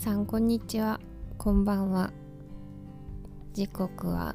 [0.00, 0.98] さんこんにちは。
[1.36, 2.10] こんばんは。
[3.52, 4.34] 時刻は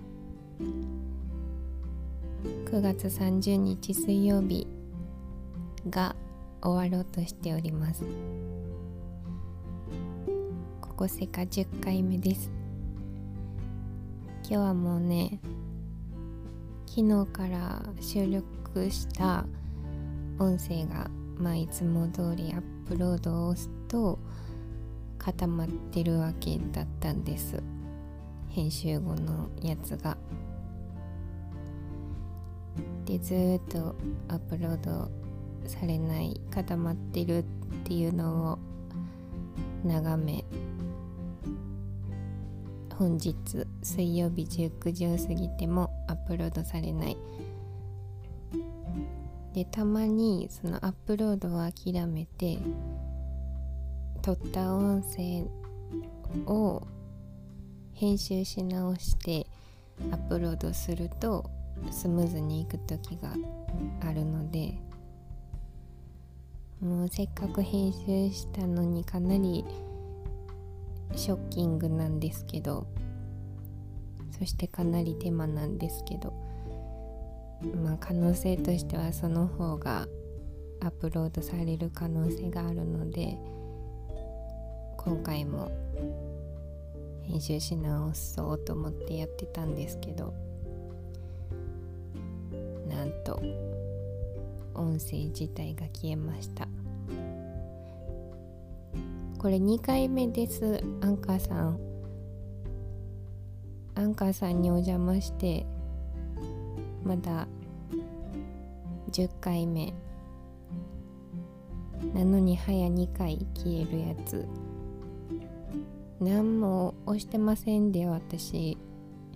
[2.67, 4.67] 9月30日水曜日
[5.89, 6.15] が
[6.61, 8.03] 終わろうとしております。
[10.81, 12.51] ここせか10回目です。
[14.43, 15.39] 今日はもうね
[16.85, 19.47] 昨日から収録した
[20.37, 24.19] 音声がまあいつも通りアップロードを押すと
[25.25, 27.63] 固まってるわけだったんです。
[28.49, 30.15] 編集後のやつが。
[33.05, 33.95] でずっと
[34.27, 35.09] アップロード
[35.65, 37.43] されない固まってるっ
[37.85, 38.59] ていうのを
[39.83, 40.45] 眺め。
[42.93, 43.35] 本日
[43.81, 47.17] 水曜日19時を過ぎてもアップロードされない。
[49.55, 52.59] でたまにそのアップロードを諦めて
[54.25, 55.43] 撮った音声
[56.51, 56.81] を
[57.93, 59.45] 編集し直して
[60.11, 61.47] アップロードすると
[61.91, 63.35] スムーズにいく時が
[64.01, 64.79] あるので
[66.81, 69.63] もうせっかく編集したのにかなり
[71.13, 72.87] ショッキングなんですけど
[74.39, 76.33] そしてかなり手間なんですけど
[77.75, 80.07] まあ可能性としてはその方が
[80.81, 83.37] アップロードされる可能性があるので。
[85.05, 85.69] 今回も
[87.21, 90.33] 編集し直そうと思ってやってたんですけど
[92.89, 93.39] なんと
[94.73, 96.67] 音声自体が消えました。
[99.37, 101.79] これ2回目ですアンカーさん。
[103.93, 105.67] アンカーさんにお邪魔して
[107.03, 107.47] まだ
[109.11, 109.93] 10回目。
[112.13, 114.47] なのに早2回消えるやつ。
[116.19, 118.77] 何も押してませんで私。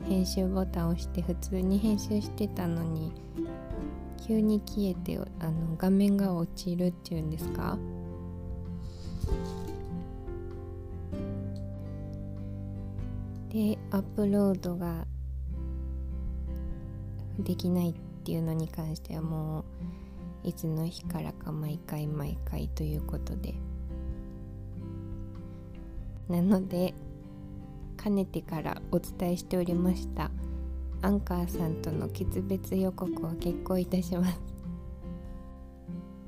[0.07, 3.12] 編集ボタンを押して普通に編集してたのに
[4.25, 7.78] 急に消えてあの画面が落ちるっていうんですか？
[13.50, 15.06] でアップロードが
[17.39, 19.66] できないっていうのに関してはも
[20.45, 23.53] ういつの日からか毎回毎回ということで。
[26.29, 26.94] なので
[27.97, 30.31] かねてからお伝えしておりました
[31.01, 34.39] アンカーさんとの決別予告を決行いたします。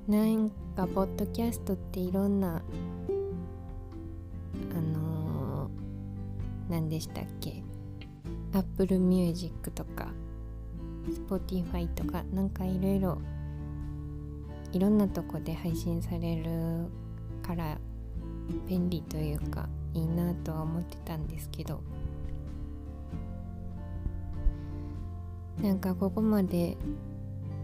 [0.07, 2.61] なんかポッドキャストっていろんな
[4.75, 7.63] あのー、何でしたっけ
[8.53, 10.11] Apple Music とか
[11.29, 13.21] Spotify とかなんかいろいろ
[14.73, 16.89] いろんなとこで配信される
[17.43, 17.77] から
[18.67, 21.81] 便利というかいいなとは思ってたんですけど。
[25.61, 26.75] なんかここまで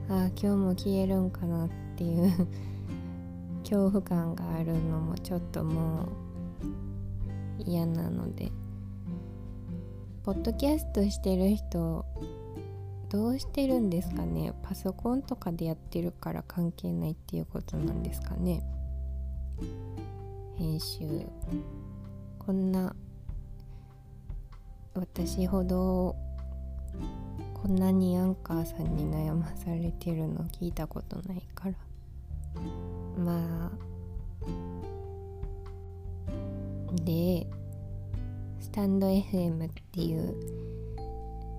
[0.08, 2.48] ああ今日も消えるんかなっていう
[3.64, 6.08] 恐怖感があるのもちょっともう
[7.66, 8.52] 嫌なので。
[10.24, 12.04] ポッドキャストしてる人
[13.10, 14.52] どうしてるんですかね？
[14.62, 18.62] パソコンとかでやってるから関係ないっていうことなんですかね？
[20.58, 21.26] 編集。
[22.48, 22.96] こんな
[24.94, 26.16] 私ほど
[27.54, 31.74] こんなにアンカーさんに悩まされてるの聞いたことないから。
[33.22, 33.72] まあ
[37.04, 37.46] で
[38.62, 40.34] スタンド FM っていう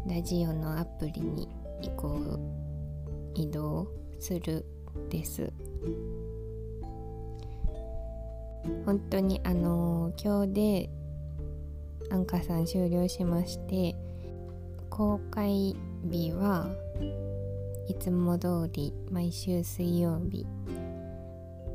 [0.07, 1.51] ラジオのアプリに
[1.83, 2.39] 移行
[3.35, 4.65] 移動する
[5.11, 5.53] です。
[8.85, 10.91] 本当にあの今日で
[12.11, 13.95] アンカさん終了しまして
[14.89, 16.69] 公開日は
[17.89, 20.47] いつも通り毎週水曜日。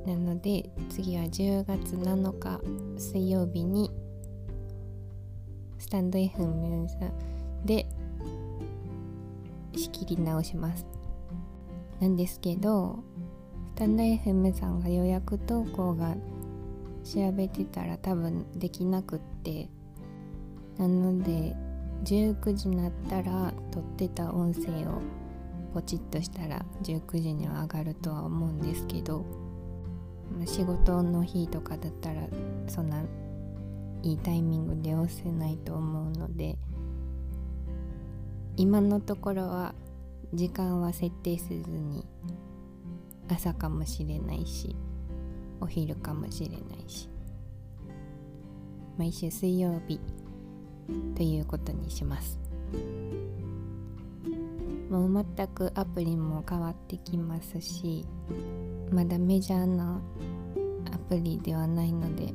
[0.05, 2.59] なので次は10月7日
[2.97, 3.89] 水曜日に
[5.77, 6.87] スタンド FM
[7.65, 7.85] で
[9.75, 10.85] 仕切り直します。
[12.01, 12.99] なんですけど
[13.75, 16.15] スタンド FM さんが予約投稿が
[17.03, 19.69] 調べてたら多分できなくって。
[20.77, 21.55] なので
[22.03, 25.01] 19時になったら撮ってた音声を
[25.73, 29.25] ポチッとしたら19時には上がるとは思うんですけど
[30.45, 32.27] 仕事の日とかだったら
[32.67, 33.03] そんな
[34.01, 36.57] いいタイミングで押せないと思うので
[38.57, 39.73] 今のところは
[40.33, 42.05] 時間は設定せずに
[43.29, 44.75] 朝かもしれないし
[45.63, 47.09] お昼かもしれないし。
[48.97, 49.99] 毎週水曜日
[51.15, 52.37] ということにします。
[54.89, 58.05] もう全くアプリも変わってきますし
[58.91, 59.99] まだメジャーな
[60.93, 62.31] アプリではないので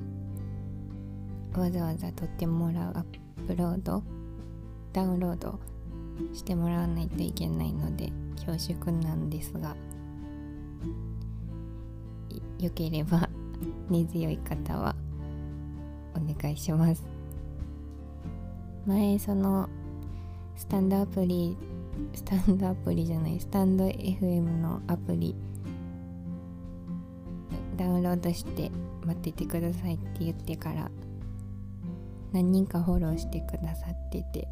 [1.56, 3.04] わざわざ撮ってもらうアッ
[3.46, 4.02] プロード
[4.92, 5.60] ダウンロード
[6.32, 8.10] してもらわないといけないので
[8.44, 9.76] 恐縮なんですが。
[12.58, 13.28] よければ
[13.88, 14.94] 根強い方は
[16.14, 17.04] お願いします。
[18.86, 19.68] 前その
[20.56, 21.56] スタンドアプリ
[22.14, 25.34] スタンドアプリじゃないスタンド FM のアプリ
[27.76, 28.70] ダウンロードして
[29.04, 30.90] 待っててくださいって言ってから
[32.32, 34.48] 何人かフォローしてくださってて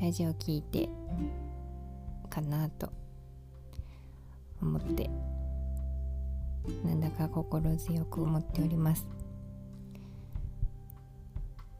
[0.00, 0.88] ラジオ聞いて
[2.30, 2.92] かなと
[4.62, 5.10] 思って
[6.84, 9.06] なんだか心強く思っております。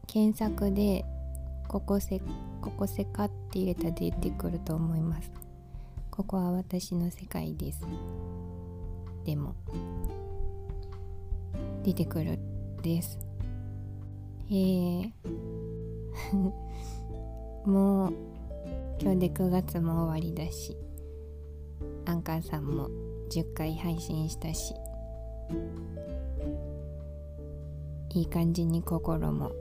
[0.06, 1.04] 検索で
[1.68, 2.20] ここせ
[2.62, 5.30] ここせかって入れたら出てくると思います。
[6.10, 7.82] ここは私の世界です。
[9.24, 9.54] でも
[11.84, 12.38] 出てくる
[12.82, 13.18] です。
[14.48, 15.12] へえ。
[17.66, 18.12] もう
[19.00, 20.76] 今日で9月も終わりだし
[22.06, 22.88] アンカーさんも
[23.28, 24.74] 10回配信したし
[28.10, 29.52] いい感じに心も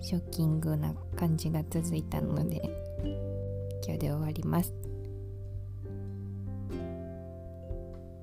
[0.00, 2.62] ショッキングな感じが続いたので
[3.84, 4.72] 今日で終わります。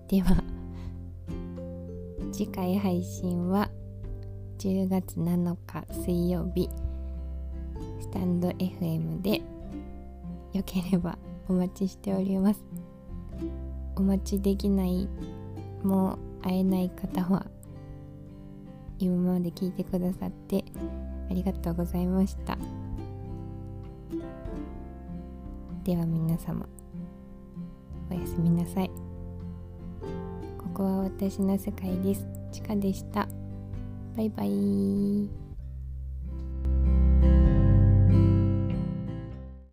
[0.08, 0.44] では
[2.32, 3.70] 次回配信は
[4.60, 6.70] 10月7日水曜日
[8.00, 9.42] スタンド FM で
[10.54, 11.18] よければ
[11.50, 12.64] お待ちしております。
[13.96, 15.08] お待ちできない
[15.84, 17.46] もう会えない方は
[19.00, 20.64] 今まで聞いてくださって
[21.30, 22.58] ありがとうございました。
[25.84, 26.66] では皆様
[28.10, 28.90] おやすみなさい。
[30.58, 32.26] ここは私の世界です。
[32.52, 33.28] ちかでした。
[34.16, 35.43] バイバイ。